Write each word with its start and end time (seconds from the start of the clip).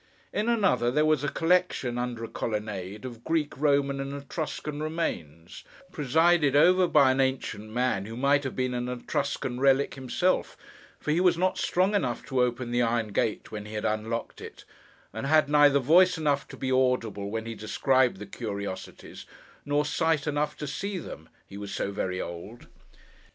In 0.33 0.49
another 0.49 0.89
there 0.89 1.05
was 1.05 1.23
a 1.23 1.29
collection, 1.29 1.99
under 1.99 2.23
a 2.23 2.27
colonnade, 2.27 3.05
of 3.05 3.23
Greek, 3.23 3.55
Roman, 3.55 3.99
and 3.99 4.11
Etruscan 4.15 4.81
remains, 4.81 5.63
presided 5.91 6.55
over 6.55 6.87
by 6.87 7.11
an 7.11 7.19
ancient 7.21 7.69
man 7.69 8.05
who 8.07 8.17
might 8.17 8.43
have 8.43 8.55
been 8.55 8.73
an 8.73 8.89
Etruscan 8.89 9.59
relic 9.59 9.93
himself; 9.93 10.57
for 10.99 11.11
he 11.11 11.19
was 11.21 11.37
not 11.37 11.59
strong 11.59 11.93
enough 11.93 12.25
to 12.25 12.41
open 12.41 12.71
the 12.71 12.81
iron 12.81 13.09
gate, 13.09 13.51
when 13.51 13.67
he 13.67 13.75
had 13.75 13.85
unlocked 13.85 14.41
it, 14.41 14.65
and 15.13 15.27
had 15.27 15.47
neither 15.47 15.77
voice 15.77 16.17
enough 16.17 16.47
to 16.47 16.57
be 16.57 16.71
audible 16.71 17.29
when 17.29 17.45
he 17.45 17.53
described 17.53 18.17
the 18.17 18.25
curiosities, 18.25 19.27
nor 19.65 19.85
sight 19.85 20.25
enough 20.25 20.57
to 20.57 20.65
see 20.65 20.97
them: 20.97 21.29
he 21.45 21.57
was 21.57 21.71
so 21.71 21.91
very 21.91 22.19
old. 22.19 22.65